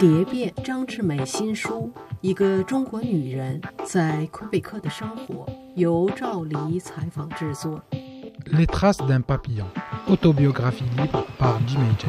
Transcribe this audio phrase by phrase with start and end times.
[0.00, 5.44] 蝶变张志美新书《一个中国女人在魁北克的生活》，
[5.74, 7.78] 由赵黎采访制作。
[8.46, 9.66] Les traces d'un papillon,
[10.08, 12.08] autobiographie libre par Jim J.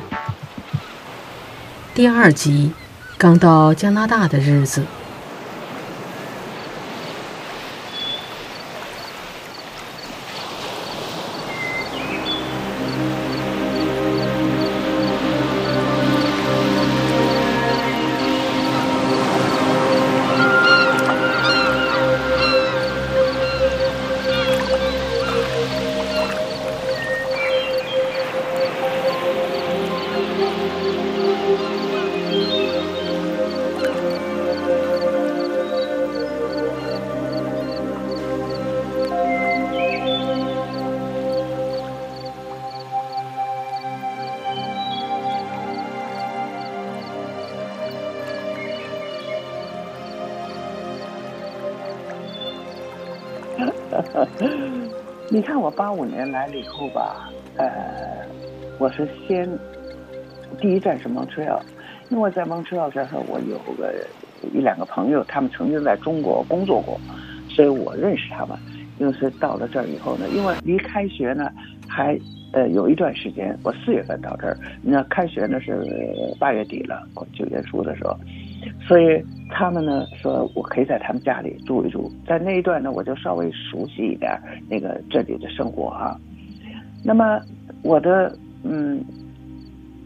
[1.94, 2.72] 第二集，
[3.18, 4.86] 刚到加拿大的日子。
[55.30, 58.26] 你看我八五年来了以后吧，呃，
[58.78, 59.50] 我是先
[60.60, 61.60] 第一站是蒙特利尔，
[62.10, 63.94] 因为在蒙特利尔这儿我有个
[64.54, 67.00] 一两个朋友，他们曾经在中国工作过，
[67.50, 68.58] 所以我认识他们。
[69.00, 71.50] 因为是到了这儿以后呢，因为离开学呢
[71.88, 72.16] 还
[72.54, 75.84] 呃有一段时间，我四月份到这儿，那开学呢是
[76.40, 77.02] 八月底了，
[77.34, 78.16] 九月初的时候，
[78.88, 79.24] 所以。
[79.54, 84.32] 他们呢说，我可以在他们家里住一住，在那一段呢，我就稍微熟悉一点
[84.70, 86.18] 那个这里的生活哈。
[87.04, 87.38] 那么
[87.84, 89.04] 我的嗯，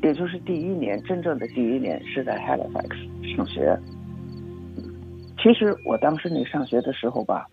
[0.02, 3.78] 也就是第一年真正的第一年是在 Halifax 上学。
[5.38, 7.46] 其实我当时那上学的时候吧，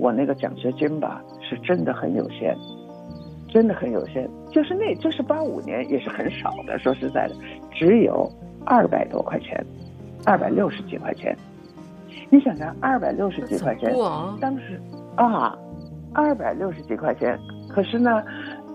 [0.00, 2.56] 我那个奖学金吧是真的很有限，
[3.48, 7.36] 真的很有限，就是那就是八五年也是很少的，说实在的，
[7.70, 8.28] 只有
[8.66, 9.64] 二百多块钱。
[10.26, 11.36] 二百六十几块钱，
[12.30, 13.94] 你想想，二百六十几块钱，
[14.40, 14.80] 当时
[15.16, 15.56] 啊，
[16.12, 18.22] 二百六十几块钱，可是呢，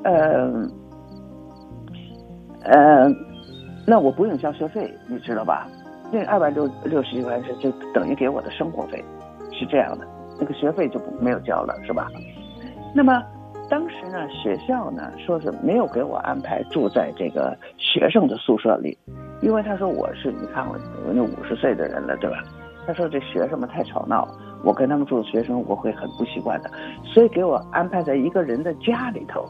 [0.04, 0.52] 呃，
[2.64, 3.10] 呃，
[3.88, 5.68] 那我不用交学费，你知道吧？
[6.12, 9.04] 那二百六六十几块钱就等于给我的生活费，
[9.52, 10.08] 是这样的，
[10.40, 12.08] 那个学费就没有交了，是吧？
[12.94, 13.24] 那么
[13.70, 18.98] 当时呢，学校呢说是没有给我安排住在这个学生的宿舍里。
[19.42, 20.74] 因为他说我是你看我
[21.08, 22.44] 我那五十岁的人了对吧？
[22.88, 24.28] 他说这学生们太吵闹，
[24.64, 26.72] 我跟他们住的学生我会很不习惯的，
[27.04, 29.46] 所以给我安排在一个人的家里头，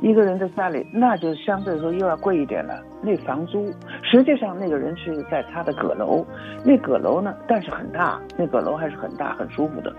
[0.00, 2.82] 一个人的家里那就相对说又要贵一点了。
[3.02, 3.70] 那房租
[4.02, 6.24] 实际上那个人是在他的阁楼，
[6.64, 9.94] 那阁楼呢但是很大，那阁楼还是很大很舒服的，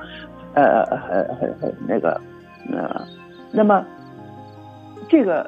[0.56, 2.20] 呃很很很那个
[2.72, 3.06] 呃，
[3.52, 3.86] 那么
[5.08, 5.48] 这个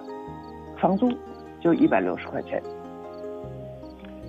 [0.77, 1.09] 房租
[1.59, 2.61] 就一百六十块钱。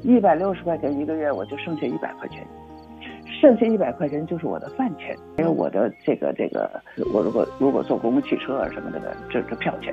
[0.06, 2.46] 一百六十块钱一个月，我就剩下一百块钱，
[3.40, 6.70] 剩下一百块钱就是我的饭钱，因为我的这个这个，
[7.12, 9.92] 我如果如果坐公共汽车啊什么的，这这票钱，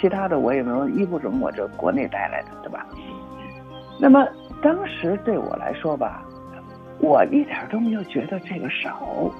[0.00, 2.84] 其他的我也没有衣服什么，我这国内带来的，对吧？
[4.00, 4.26] 那么
[4.60, 6.24] 当时对我来说吧，
[6.98, 9.30] 我一点都没有觉得这个少，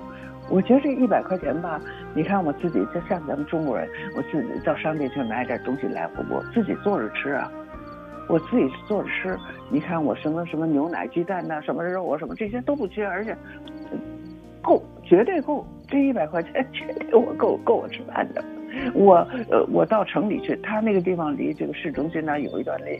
[0.48, 1.80] 我觉得这一百块钱吧，
[2.14, 7.50] 你看我自己就像咱们中国人，我自己到商店去买点东西来，我我自己做着吃啊。
[8.32, 9.38] 我自己做着吃，
[9.68, 13.36] 你看我什么什么牛奶、鸡蛋呐，什么肉啊，什么这些都不缺，而且
[14.62, 18.42] 够，绝对够，这一百块钱绝对我够够我吃饭的。
[18.94, 19.16] 我
[19.50, 22.98] 呃，我到城里去，他那个地方离这个市中心呢有一段离，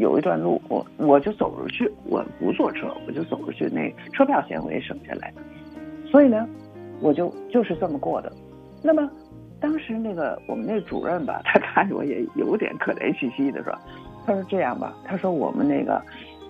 [0.00, 5.30] 有一段路，我我就走着去，我不坐车，我就走着去，那车票钱我也省下来。
[6.06, 6.48] 所以呢，
[7.02, 8.32] 我就就是这么过的。
[8.82, 9.06] 那么
[9.60, 13.70] 当时那个我们那主任吧，他看着我也有点可怜兮兮的说。
[14.26, 16.00] 他说这样吧，他说我们那个，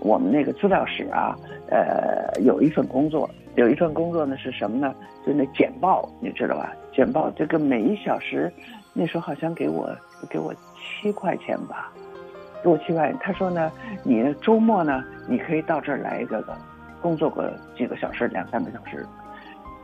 [0.00, 1.36] 我们那个资料室啊，
[1.68, 4.94] 呃，有一份工作，有一份工作呢是什么呢？
[5.26, 6.72] 就那简报，你知道吧？
[6.92, 8.52] 简报这个每一小时，
[8.92, 9.91] 那时候好像给我
[10.28, 10.54] 给我
[11.03, 11.91] 七块钱吧，
[12.62, 13.18] 给我七块钱。
[13.21, 13.72] 他说呢，
[14.03, 16.44] 你周末呢，你可以到这儿来一个
[17.00, 19.04] 工作个几个小时，两三个小时。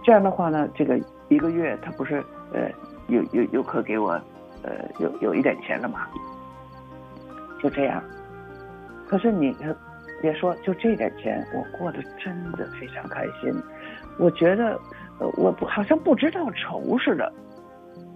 [0.05, 2.23] 这样的话呢，这个一个月他不是
[2.53, 2.71] 呃，
[3.09, 4.13] 有有有可给我
[4.63, 6.07] 呃有有一点钱了嘛？
[7.63, 8.03] 就这样，
[9.09, 9.55] 可是你
[10.21, 13.55] 别说，就这点钱，我过得真的非常开心。
[14.19, 14.79] 我觉得，
[15.37, 17.33] 我不好像不知道愁似的，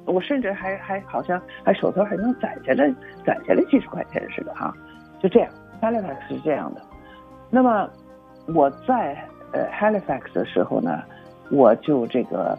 [0.07, 2.93] 我甚至还还好像还手头还能攒下来，
[3.25, 4.75] 攒下来几十块钱似的哈。
[5.21, 5.51] 就这样
[5.81, 6.83] ，Halifax 是这样的。
[7.51, 7.89] 那么
[8.49, 9.17] 我在
[9.53, 11.03] 呃 Halifax 的时候呢，
[11.51, 12.59] 我就这个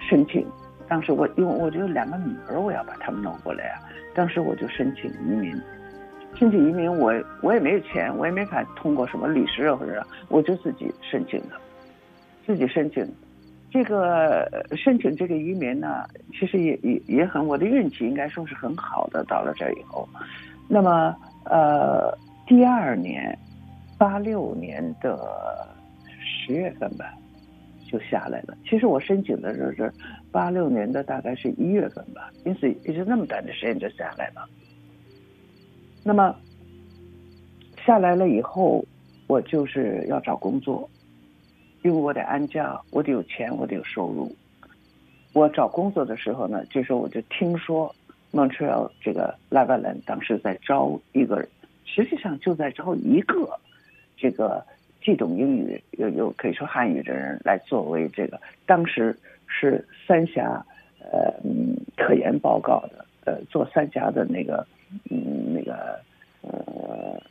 [0.00, 0.44] 申请，
[0.88, 3.78] 当时我因为我就两个女儿，我要把她们弄过来啊，
[4.14, 5.56] 当时我就申请移民。
[6.34, 11.56] 申请移民我我也没有钱，我也没法通过什么律师或者我就自己申请的，
[12.46, 13.06] 自己申请。
[13.70, 16.04] 这个申请这个移民呢，
[16.38, 19.24] 其实也也也很，我的运气应该说是很好的。
[19.24, 20.06] 到了这儿以后，
[20.68, 22.14] 那么呃，
[22.46, 23.38] 第二年，
[23.96, 25.18] 八六年的
[26.20, 27.14] 十月份吧，
[27.90, 28.54] 就下来了。
[28.68, 29.90] 其实我申请的时候是
[30.30, 34.46] 八六年的大概是一月份吧，因此也就那么短的时间就下来了。
[36.04, 36.34] 那么
[37.84, 38.84] 下来了以后，
[39.26, 40.88] 我就是要找工作。
[41.82, 44.32] 因为我得安家，我得有钱，我得有收入。
[45.32, 47.92] 我找工作的时候呢，这时候我就听说
[48.32, 51.44] Montreal 这个 Lavalin 当时在招一个，
[51.84, 53.58] 实际上就在招一个
[54.16, 54.64] 这个
[55.02, 60.64] 既懂英语又又可以说汉语的人来作为这个当时是三峡
[61.00, 61.34] 呃
[61.96, 64.64] 科研报告的呃做三峡的那个
[65.82, 66.02] 嗯
[66.42, 67.22] 那个呃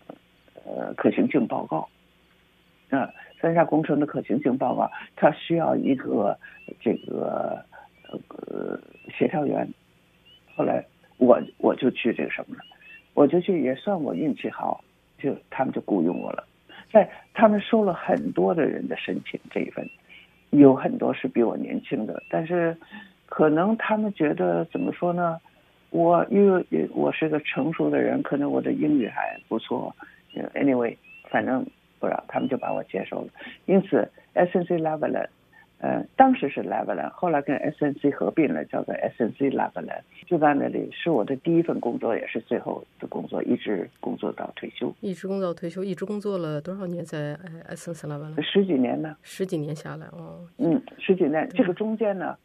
[0.66, 1.88] 呃可行性报告
[2.90, 3.10] 啊。
[3.42, 6.38] 三峡工程的可行性报告，它需要一个
[6.80, 7.66] 这个
[8.30, 8.80] 呃
[9.18, 9.68] 协调员。
[10.56, 10.86] 后来
[11.18, 12.62] 我我就去这个什么了，
[13.16, 14.84] 我就去也算我运气好，
[15.18, 16.46] 就他们就雇佣我了。
[16.92, 19.90] 在他们收了很多的人的申请，这一份
[20.52, 22.78] 有很多是比我年轻的，但是
[23.26, 25.40] 可能他们觉得怎么说呢？
[25.92, 29.96] 我因为我是个成熟的人，可能我的英语还不错。
[30.56, 30.98] Anyway，
[31.30, 31.64] 反正。
[32.02, 33.28] 不让他们就把我接受了，
[33.68, 35.28] 因此 S N C Lavalin，
[35.78, 44.92] 呃，当时是 Lavalin，后来跟 S N C 合并了，叫做 S N C Lavalin，就在那里是我的第一份工作，也是最后的工作，一直工作到退休。
[45.00, 48.42] 一直工作到退休，一直工作了多少年在 S N C Lavalin？
[48.42, 49.16] 十几年呢。
[49.22, 50.40] 十几年下来哦。
[50.58, 52.36] 嗯，十几年，这个中间呢，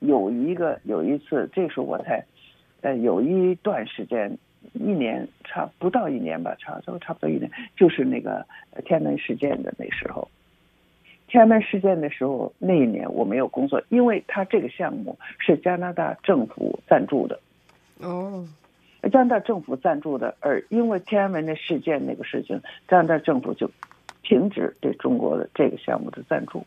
[0.00, 2.22] 有一个有一次，这时候我才，
[2.80, 4.38] 呃，有一段时间。
[4.72, 8.44] 一年差不到一年吧，差都差不多一年，就是那个
[8.84, 10.28] 天安门事件的那时候。
[11.28, 17.40] 天安门事件的时候，那一年我没有工作，因为他这个项目是加拿大政府赞助的。
[18.00, 18.46] 哦，
[19.10, 23.70] 加拿大政府赞助的，而因为天安门的事件那个事情，加拿大政府就
[24.24, 26.66] 停止对中国的这个项目的赞助。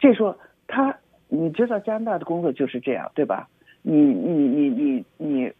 [0.00, 0.36] 这说
[0.66, 0.96] 他，
[1.28, 3.48] 你知道加拿大的工作就是这样，对吧？
[3.82, 5.52] 你你你你你。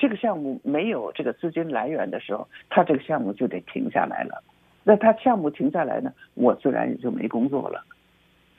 [0.00, 4.42] 这个项目没有这个资金来源的时候，他这个项目就得停下来了。
[4.82, 7.82] 那他项目停下来呢，我自然也就没工作了。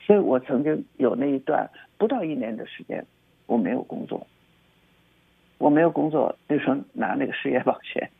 [0.00, 1.68] 所以我曾经有那一段
[1.98, 3.04] 不到一年的时间，
[3.46, 4.26] 我没有工作。
[5.58, 8.10] 我没有工作，就说拿那个失业保险。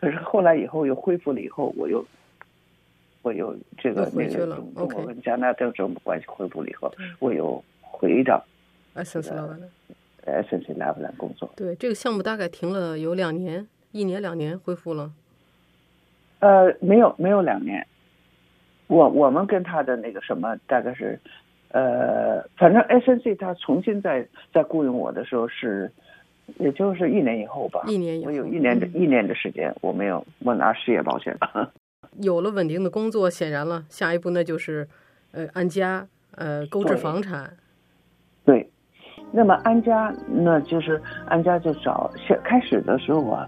[0.00, 2.04] 可是后来以后又恢复了，以后我又
[3.22, 6.90] 我又这个那个中国跟加拿大政府关系恢复了以后，
[7.20, 8.42] 我又回到。
[8.96, 9.22] S N
[10.64, 15.12] C Lavalin 工作，对这个项目大概停了有两年，一年两年恢复了。
[16.40, 17.86] 呃，没有没有两年，
[18.88, 21.18] 我我们跟他的那个什么大概是，
[21.70, 25.90] 呃，反正 S N C 他重新再再雇佣我的时候是，
[26.58, 27.84] 也就是一年以后吧。
[27.86, 31.36] 一年以后，我有一年的一年的时间，我没有我拿失业保险。
[32.20, 34.88] 有了稳定的工作，显然了，下一步那就是
[35.32, 37.56] 呃安家，呃购置房产。
[38.44, 38.68] 对。
[39.36, 43.46] 那么安家，那就是安家就找先开始的时候啊，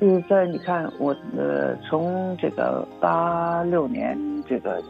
[0.00, 4.82] 就是在你看我呃从这个八六年这个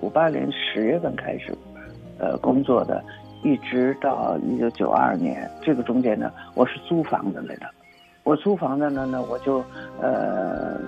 [0.00, 1.52] 五八年十月份开始，
[2.16, 3.02] 呃工作的，
[3.42, 7.66] 一直到一九九二年这个中间呢，我是租房子来的。
[8.22, 9.64] 我租房子呢，那我就
[10.00, 10.78] 呃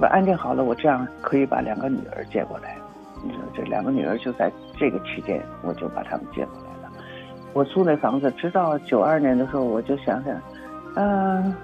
[0.00, 2.76] 把安定好了，我这样可以把两个女儿接过来。
[3.22, 6.65] 你说这两个女儿就在这个期间，我就把她们接过来。
[7.56, 10.42] 我租那房子，直到九二年的时候，我就想想，
[10.96, 11.54] 嗯，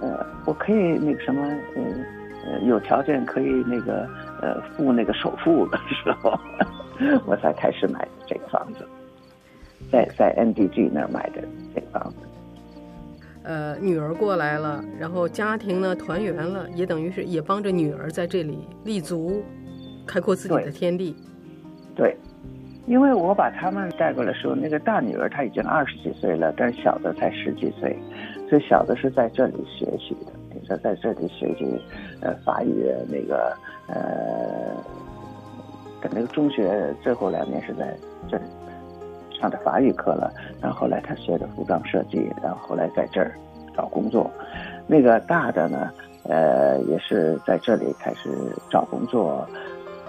[0.00, 1.42] 呃，我可以那个什么，
[1.74, 4.08] 呃，有条件可以那个
[4.40, 6.32] 呃付那个首付的时候，
[7.26, 8.86] 我才开始买的这个房子，
[9.90, 11.42] 在在 NDG 那儿买的
[11.74, 12.18] 这个房子。
[13.42, 19.42] 呃，女儿过来了，然后家庭呢团圆了，也等于是也帮着女儿在这里立足，
[20.06, 21.16] 开阔自己的天地。
[21.96, 22.16] 对。
[22.86, 27.96] 因为我把他们带过来的时候，那个大女儿她已经二十几岁了，但是小的才十几岁，
[28.48, 31.80] 所以小的是在这里学习的，你说在这里学习，
[32.20, 33.52] 呃，法语那个
[33.88, 34.76] 呃，
[36.00, 37.92] 的那个中学最后两年是在
[38.28, 38.44] 这里
[39.40, 43.34] 上的法语课了，然后后来他学的服装设计，然后后来在这儿
[43.76, 44.30] 找工作，
[44.86, 45.90] 那个大的呢，
[46.28, 48.30] 呃，也是在这里开始
[48.70, 49.44] 找工作。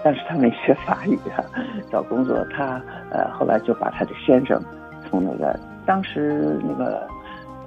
[0.02, 1.44] 但是他没学法语啊，
[1.90, 4.62] 找工作他呃后来就把他的先生
[5.08, 7.06] 从那个当时那个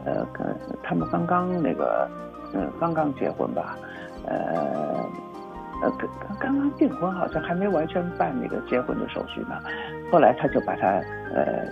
[0.06, 0.46] 呃跟
[0.84, 2.10] 他们刚刚那个
[2.54, 3.78] 嗯，刚刚结婚吧，
[4.28, 5.06] 呃。
[5.84, 9.58] 呃，刚刚刚订婚，好像还没完全办那个结婚的手续呢。
[10.12, 10.88] 后来他就把他
[11.34, 11.66] 呃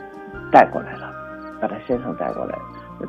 [0.52, 1.14] 带过来了，
[1.62, 2.58] 把他先生带过来。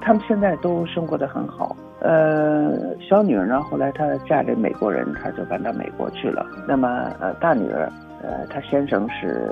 [0.03, 1.75] 他们现在都生活的很好。
[2.01, 6.47] 呃，小女儿呢，后来她嫁给美国人，她就搬到美国去了。
[6.67, 6.89] 那么
[7.21, 7.93] 呃，大女儿，
[8.23, 9.51] 呃，她先生是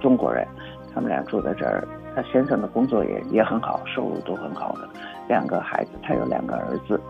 [0.00, 0.46] 中国人，
[0.92, 1.86] 他们俩住在这儿。
[2.14, 4.88] 她先生的工作也也很好，收入都很好的。
[5.28, 7.00] 两个孩子，他有两个儿子，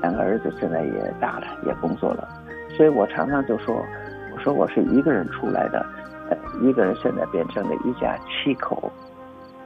[0.00, 2.28] 两个儿子现在也大了，也工作了。
[2.76, 3.74] 所以我常常就说，
[4.34, 5.84] 我说我是一个人出来的，
[6.30, 8.90] 呃，一个人现在变成了一家七口，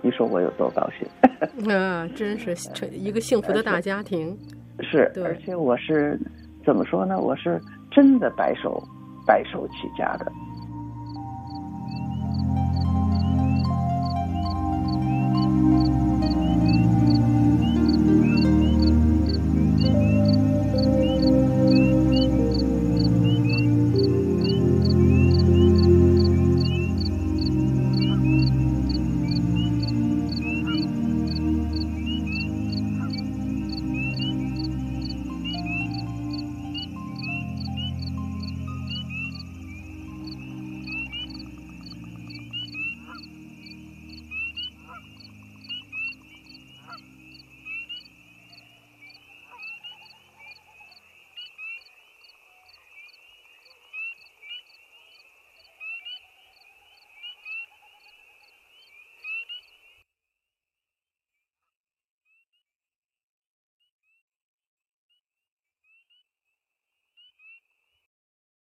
[0.00, 1.73] 你说我有多高兴？
[1.73, 2.57] 啊，真是
[2.91, 4.37] 一个幸福的大家庭。
[4.82, 6.18] 是，而且我是
[6.64, 7.18] 怎么说呢？
[7.18, 7.60] 我是
[7.90, 8.82] 真的白手
[9.26, 10.30] 白手起家的。